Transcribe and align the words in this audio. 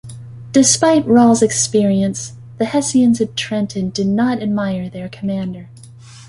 Despite 0.51 1.05
Rall's 1.05 1.43
experience, 1.43 2.33
the 2.57 2.65
Hessians 2.65 3.21
at 3.21 3.35
Trenton 3.37 3.91
did 3.91 4.07
not 4.07 4.41
admire 4.41 4.89
their 4.89 5.07
commander. 5.07 5.69